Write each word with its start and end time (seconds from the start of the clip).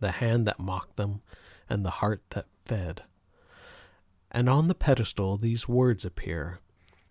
The 0.00 0.12
hand 0.12 0.46
that 0.46 0.58
mocked 0.58 0.96
them, 0.96 1.20
and 1.68 1.84
the 1.84 1.90
heart 1.90 2.22
that 2.30 2.46
fed. 2.64 3.02
And 4.30 4.48
on 4.48 4.66
the 4.66 4.74
pedestal 4.74 5.36
these 5.36 5.68
words 5.68 6.04
appear 6.04 6.58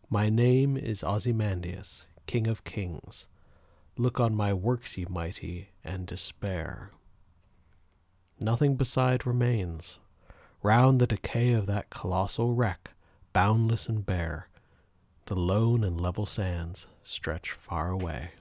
My 0.09 0.29
name 0.29 0.75
is 0.75 1.03
Ozymandias, 1.03 2.05
King 2.25 2.47
of 2.47 2.63
Kings. 2.63 3.27
Look 3.97 4.19
on 4.19 4.35
my 4.35 4.53
works, 4.53 4.97
ye 4.97 5.05
mighty, 5.09 5.69
and 5.83 6.07
despair. 6.07 6.91
Nothing 8.41 8.75
beside 8.75 9.27
remains. 9.27 9.99
Round 10.63 10.99
the 10.99 11.07
decay 11.07 11.53
of 11.53 11.65
that 11.67 11.89
colossal 11.89 12.53
wreck, 12.53 12.91
boundless 13.33 13.87
and 13.87 14.05
bare, 14.05 14.49
the 15.25 15.35
lone 15.35 15.83
and 15.83 15.99
level 15.99 16.25
sands 16.25 16.87
stretch 17.03 17.51
far 17.51 17.89
away. 17.89 18.31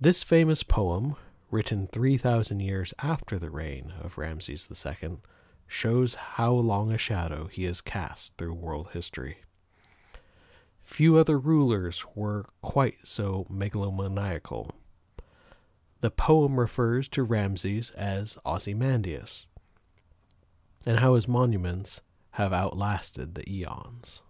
This 0.00 0.22
famous 0.22 0.62
poem, 0.62 1.16
written 1.50 1.86
3,000 1.86 2.60
years 2.60 2.92
after 3.02 3.38
the 3.38 3.50
reign 3.50 3.92
of 4.00 4.18
Ramses 4.18 4.68
II, 4.70 5.18
shows 5.66 6.14
how 6.14 6.52
long 6.52 6.90
a 6.90 6.98
shadow 6.98 7.46
he 7.46 7.64
has 7.64 7.80
cast 7.80 8.36
through 8.36 8.54
world 8.54 8.90
history. 8.92 9.38
Few 10.82 11.18
other 11.18 11.38
rulers 11.38 12.04
were 12.14 12.46
quite 12.62 12.96
so 13.04 13.46
megalomaniacal. 13.50 14.70
The 16.00 16.10
poem 16.10 16.58
refers 16.58 17.08
to 17.08 17.22
Ramses 17.22 17.90
as 17.90 18.38
Ozymandias, 18.46 19.46
and 20.86 21.00
how 21.00 21.14
his 21.14 21.28
monuments 21.28 22.00
have 22.32 22.52
outlasted 22.52 23.34
the 23.34 23.46
eons. 23.52 24.22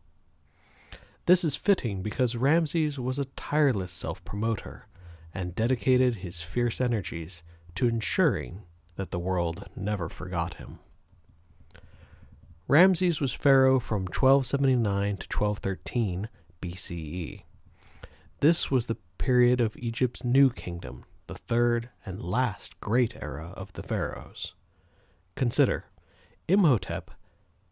This 1.27 1.44
is 1.44 1.55
fitting 1.55 2.03
because 2.03 2.34
Ramses 2.34 2.98
was 2.98 3.19
a 3.19 3.27
tireless 3.27 3.92
self 3.92 4.25
promoter 4.25 4.88
and 5.34 5.54
dedicated 5.54 6.16
his 6.16 6.40
fierce 6.40 6.80
energies 6.80 7.42
to 7.74 7.88
ensuring 7.88 8.62
that 8.96 9.10
the 9.10 9.18
world 9.18 9.68
never 9.76 10.08
forgot 10.08 10.54
him. 10.54 10.78
Ramses 12.66 13.20
was 13.20 13.32
pharaoh 13.32 13.78
from 13.78 14.02
1279 14.02 15.16
to 15.16 15.26
1213 15.38 16.28
BCE. 16.60 17.42
This 18.40 18.70
was 18.70 18.86
the 18.86 18.98
period 19.16 19.60
of 19.60 19.76
Egypt's 19.76 20.22
new 20.22 20.50
kingdom, 20.50 21.04
the 21.28 21.34
third 21.34 21.88
and 22.04 22.22
last 22.22 22.78
great 22.80 23.16
era 23.20 23.52
of 23.56 23.72
the 23.72 23.82
pharaohs. 23.82 24.54
Consider, 25.34 25.86
Imhotep 26.46 27.10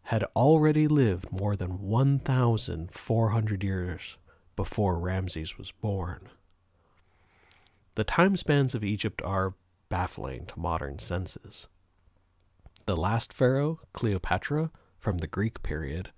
had 0.03 0.23
already 0.35 0.87
lived 0.87 1.31
more 1.31 1.55
than 1.55 1.81
1,400 1.81 3.63
years 3.63 4.17
before 4.55 4.97
Ramses 4.97 5.57
was 5.57 5.71
born. 5.71 6.29
The 7.97 8.03
time 8.03 8.35
spans 8.35 8.75
of 8.75 8.83
Egypt 8.83 9.23
are 9.23 9.55
baffling 9.89 10.45
to 10.45 10.59
modern 10.59 10.99
senses. 10.99 11.67
The 12.85 12.95
last 12.95 13.33
pharaoh, 13.33 13.79
Cleopatra, 13.91 14.69
from 14.99 15.17
the 15.17 15.25
Greek 15.25 15.63
period, 15.63 16.11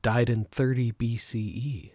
died 0.00 0.30
in 0.30 0.46
30 0.46 0.92
BCE. 0.92 1.90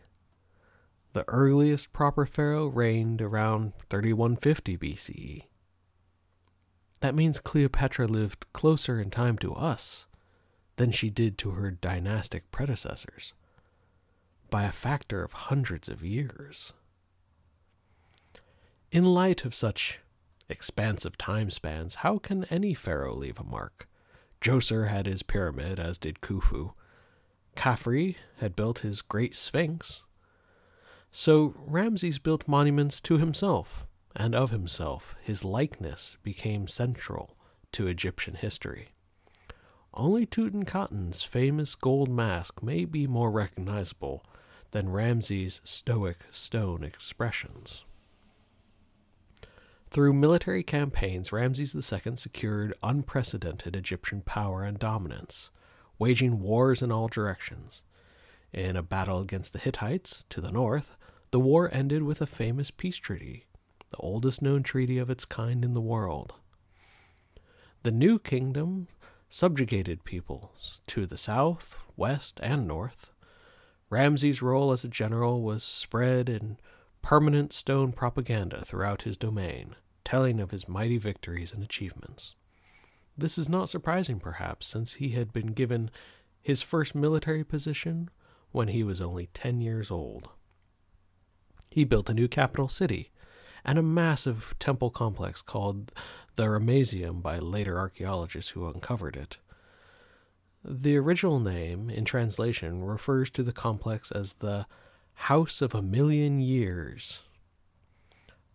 The 1.13 1.25
earliest 1.27 1.91
proper 1.91 2.27
pharaoh 2.27 2.67
reigned 2.67 3.19
around 3.19 3.73
3150 3.89 4.77
BCE. 4.77 5.45
That 6.99 7.15
means 7.15 7.39
Cleopatra 7.39 8.05
lived 8.05 8.45
closer 8.53 9.01
in 9.01 9.09
time 9.09 9.39
to 9.39 9.55
us 9.55 10.05
than 10.75 10.91
she 10.91 11.09
did 11.09 11.39
to 11.39 11.49
her 11.53 11.71
dynastic 11.71 12.51
predecessors 12.51 13.33
by 14.51 14.65
a 14.65 14.71
factor 14.71 15.23
of 15.23 15.33
hundreds 15.33 15.89
of 15.89 16.03
years. 16.03 16.73
In 18.91 19.05
light 19.05 19.45
of 19.45 19.53
such 19.53 19.99
expansive 20.49 21.15
time 21.15 21.51
spans, 21.51 21.95
how 21.95 22.17
can 22.17 22.45
any 22.45 22.73
pharaoh 22.73 23.13
leave 23.13 23.39
a 23.39 23.43
mark? 23.43 23.87
Djoser 24.41 24.89
had 24.89 25.05
his 25.05 25.21
pyramid, 25.21 25.79
as 25.79 25.99
did 25.99 26.21
Khufu. 26.21 26.73
Khafre 27.55 28.15
had 28.37 28.55
built 28.55 28.79
his 28.79 29.03
great 29.03 29.35
sphinx. 29.35 30.03
So 31.11 31.53
Ramses 31.57 32.17
built 32.17 32.47
monuments 32.47 32.99
to 33.01 33.19
himself 33.19 33.85
and 34.15 34.33
of 34.33 34.49
himself. 34.49 35.15
His 35.21 35.45
likeness 35.45 36.17
became 36.23 36.67
central 36.67 37.37
to 37.73 37.85
Egyptian 37.85 38.33
history. 38.33 38.89
Only 39.93 40.25
Tutankhamun's 40.25 41.21
famous 41.21 41.75
gold 41.75 42.09
mask 42.09 42.63
may 42.63 42.85
be 42.85 43.05
more 43.05 43.29
recognizable 43.29 44.25
than 44.71 44.89
Ramses' 44.89 45.61
stoic 45.63 46.23
stone 46.31 46.83
expressions. 46.83 47.83
Through 49.91 50.13
military 50.13 50.61
campaigns, 50.61 51.31
Ramses 51.31 51.73
II 51.73 52.15
secured 52.15 52.75
unprecedented 52.83 53.75
Egyptian 53.75 54.21
power 54.21 54.63
and 54.63 54.77
dominance, 54.77 55.49
waging 55.97 56.41
wars 56.41 56.83
in 56.83 56.91
all 56.91 57.07
directions. 57.07 57.81
In 58.53 58.75
a 58.75 58.83
battle 58.83 59.19
against 59.19 59.51
the 59.51 59.59
Hittites 59.59 60.25
to 60.29 60.41
the 60.41 60.51
north, 60.51 60.95
the 61.31 61.39
war 61.39 61.69
ended 61.73 62.03
with 62.03 62.21
a 62.21 62.27
famous 62.27 62.69
peace 62.69 62.97
treaty, 62.97 63.45
the 63.89 63.97
oldest 63.97 64.43
known 64.43 64.61
treaty 64.61 64.99
of 64.99 65.09
its 65.09 65.25
kind 65.25 65.65
in 65.65 65.73
the 65.73 65.81
world. 65.81 66.35
The 67.81 67.91
new 67.91 68.19
kingdom 68.19 68.89
subjugated 69.27 70.03
peoples 70.03 70.81
to 70.87 71.07
the 71.07 71.17
south, 71.17 71.75
west, 71.97 72.39
and 72.43 72.67
north. 72.67 73.11
Ramses' 73.89 74.43
role 74.43 74.71
as 74.71 74.83
a 74.83 74.87
general 74.87 75.41
was 75.41 75.63
spread 75.63 76.29
in 76.29 76.57
permanent 77.01 77.53
stone 77.53 77.91
propaganda 77.91 78.63
throughout 78.63 79.03
his 79.03 79.17
domain, 79.17 79.75
telling 80.03 80.39
of 80.39 80.51
his 80.51 80.67
mighty 80.67 80.97
victories 80.97 81.53
and 81.53 81.63
achievements. 81.63 82.35
This 83.17 83.37
is 83.37 83.49
not 83.49 83.69
surprising, 83.69 84.19
perhaps, 84.19 84.67
since 84.67 84.95
he 84.95 85.09
had 85.09 85.33
been 85.33 85.47
given 85.47 85.91
his 86.41 86.61
first 86.61 86.95
military 86.95 87.43
position 87.43 88.09
when 88.51 88.69
he 88.69 88.83
was 88.83 89.01
only 89.01 89.27
10 89.33 89.61
years 89.61 89.91
old. 89.91 90.29
He 91.69 91.83
built 91.83 92.09
a 92.09 92.13
new 92.13 92.27
capital 92.27 92.67
city 92.67 93.11
and 93.65 93.77
a 93.77 93.83
massive 93.83 94.55
temple 94.57 94.89
complex 94.89 95.41
called 95.41 95.91
the 96.35 96.43
Ramesseum 96.43 97.21
by 97.21 97.39
later 97.39 97.77
archaeologists 97.77 98.51
who 98.51 98.67
uncovered 98.67 99.15
it. 99.15 99.37
The 100.63 100.97
original 100.97 101.39
name, 101.39 101.89
in 101.89 102.05
translation, 102.05 102.83
refers 102.83 103.29
to 103.31 103.43
the 103.43 103.51
complex 103.51 104.11
as 104.11 104.35
the 104.35 104.65
House 105.23 105.61
of 105.61 105.75
a 105.75 105.81
Million 105.81 106.39
Years. 106.39 107.19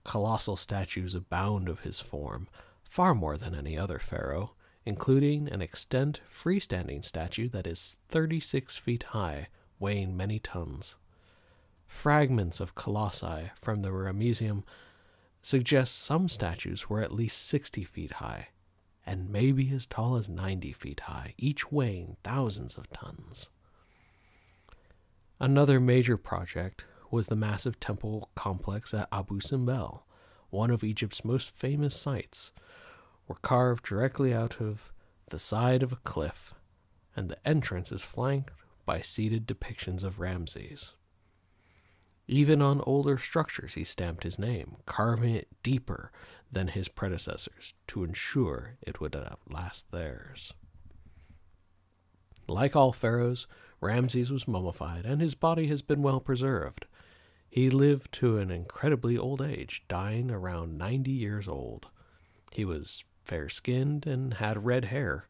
Colossal 0.03 0.57
statues 0.57 1.15
abound 1.15 1.69
of 1.69 1.81
his 1.81 2.01
form, 2.01 2.49
far 2.83 3.15
more 3.15 3.37
than 3.37 3.55
any 3.55 3.79
other 3.79 4.01
pharaoh, 4.01 4.55
including 4.85 5.47
an 5.49 5.63
extant 5.63 6.21
freestanding 6.29 7.05
statue 7.05 7.49
that 7.51 7.67
is 7.67 7.99
36 8.09 8.77
feet 8.79 9.05
high, 9.05 9.49
weighing 9.79 10.17
many 10.17 10.41
tons. 10.41 10.97
Fragments 11.87 12.59
of 12.59 12.75
colossi 12.75 13.53
from 13.61 13.83
the 13.83 13.91
Ramesseum 13.91 14.65
suggest 15.43 15.99
some 15.99 16.29
statues 16.29 16.89
were 16.89 17.03
at 17.03 17.13
least 17.13 17.47
60 17.47 17.85
feet 17.85 18.13
high, 18.13 18.49
and 19.07 19.31
maybe 19.31 19.71
as 19.73 19.87
tall 19.87 20.17
as 20.17 20.29
90 20.29 20.73
feet 20.73 21.01
high, 21.01 21.35
each 21.37 21.71
weighing 21.71 22.17
thousands 22.25 22.77
of 22.77 22.89
tons. 22.89 23.51
Another 25.41 25.81
major 25.81 26.17
project 26.17 26.85
was 27.11 27.29
the 27.29 27.37
massive 27.37 27.81
temple 27.81 28.31
complex 28.35 28.95
at 28.95 29.09
Abu 29.13 29.41
Simbel, 29.41 30.03
one 30.51 30.71
of 30.71 30.85
Egypt's 30.85 31.25
most 31.25 31.51
famous 31.51 31.97
sites, 31.97 32.53
were 33.27 33.35
carved 33.37 33.85
directly 33.85 34.33
out 34.33 34.61
of 34.61 34.93
the 35.31 35.39
side 35.39 35.83
of 35.83 35.93
a 35.93 35.97
cliff, 35.97 36.55
and 37.17 37.29
the 37.29 37.49
entrance 37.49 37.91
is 37.91 38.03
flanked 38.03 38.53
by 38.85 39.01
seated 39.01 39.47
depictions 39.47 40.03
of 40.03 40.21
Ramses. 40.21 40.93
Even 42.27 42.63
on 42.63 42.81
older 42.83 43.19
structures, 43.19 43.75
he 43.75 43.85
stamped 43.85 44.23
his 44.23 44.39
name, 44.39 44.77
carving 44.87 45.35
it 45.35 45.49
deeper 45.63 46.11
than 46.51 46.69
his 46.69 46.89
predecessors 46.89 47.75
to 47.89 48.05
ensure 48.05 48.77
it 48.81 49.01
would 49.01 49.15
outlast 49.15 49.91
theirs. 49.91 50.53
Like 52.47 52.77
all 52.77 52.93
pharaohs, 52.93 53.47
Ramses 53.81 54.31
was 54.31 54.49
mummified, 54.49 55.05
and 55.05 55.21
his 55.21 55.35
body 55.35 55.67
has 55.69 55.83
been 55.83 56.03
well 56.03 56.21
preserved. 56.21 56.87
He 57.49 57.71
lived 57.71 58.13
to 58.15 58.39
an 58.39 58.51
incredibly 58.51 59.17
old 59.17 59.41
age, 59.41 59.85
dying 59.89 60.31
around 60.31 60.77
90 60.77 61.11
years 61.11 61.47
old. 61.47 61.89
He 62.53 62.65
was 62.65 63.05
fair 63.25 63.49
skinned 63.49 64.07
and 64.07 64.35
had 64.35 64.65
red 64.65 64.87
hair. 64.87 65.29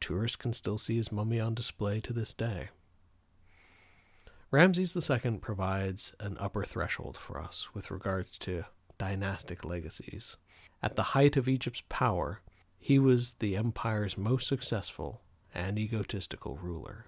Tourists 0.00 0.36
can 0.36 0.52
still 0.52 0.78
see 0.78 0.96
his 0.96 1.12
mummy 1.12 1.40
on 1.40 1.54
display 1.54 2.00
to 2.00 2.12
this 2.12 2.32
day. 2.32 2.68
Ramses 4.50 4.96
II 4.96 5.38
provides 5.38 6.14
an 6.20 6.36
upper 6.38 6.64
threshold 6.64 7.16
for 7.16 7.40
us 7.40 7.74
with 7.74 7.90
regards 7.90 8.38
to 8.38 8.64
dynastic 8.98 9.64
legacies. 9.64 10.36
At 10.82 10.96
the 10.96 11.02
height 11.02 11.36
of 11.36 11.48
Egypt's 11.48 11.82
power, 11.88 12.40
he 12.78 12.98
was 12.98 13.34
the 13.34 13.56
empire's 13.56 14.16
most 14.16 14.46
successful 14.46 15.20
and 15.54 15.78
egotistical 15.78 16.56
ruler. 16.56 17.06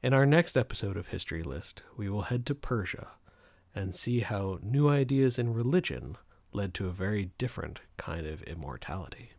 In 0.00 0.14
our 0.14 0.26
next 0.26 0.56
episode 0.56 0.96
of 0.96 1.08
History 1.08 1.42
List, 1.42 1.82
we 1.96 2.08
will 2.08 2.22
head 2.22 2.46
to 2.46 2.54
Persia 2.54 3.08
and 3.74 3.92
see 3.92 4.20
how 4.20 4.60
new 4.62 4.88
ideas 4.88 5.40
in 5.40 5.52
religion 5.52 6.16
led 6.52 6.72
to 6.74 6.86
a 6.86 6.92
very 6.92 7.30
different 7.36 7.80
kind 7.96 8.24
of 8.24 8.44
immortality. 8.44 9.30